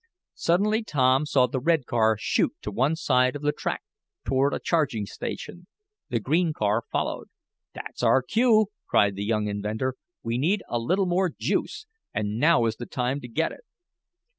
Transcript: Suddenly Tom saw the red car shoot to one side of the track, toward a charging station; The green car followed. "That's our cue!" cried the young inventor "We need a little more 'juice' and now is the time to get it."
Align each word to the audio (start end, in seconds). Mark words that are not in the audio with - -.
Suddenly 0.33 0.83
Tom 0.83 1.27
saw 1.27 1.45
the 1.45 1.59
red 1.59 1.85
car 1.85 2.17
shoot 2.19 2.53
to 2.63 2.71
one 2.71 2.95
side 2.95 3.35
of 3.35 3.43
the 3.43 3.51
track, 3.51 3.83
toward 4.25 4.51
a 4.51 4.59
charging 4.59 5.05
station; 5.05 5.67
The 6.09 6.19
green 6.19 6.53
car 6.53 6.81
followed. 6.91 7.29
"That's 7.75 8.01
our 8.01 8.23
cue!" 8.23 8.71
cried 8.87 9.13
the 9.15 9.23
young 9.23 9.45
inventor 9.47 9.93
"We 10.23 10.39
need 10.39 10.63
a 10.67 10.79
little 10.79 11.05
more 11.05 11.29
'juice' 11.29 11.85
and 12.15 12.39
now 12.39 12.65
is 12.65 12.77
the 12.77 12.87
time 12.87 13.21
to 13.21 13.27
get 13.27 13.51
it." 13.51 13.61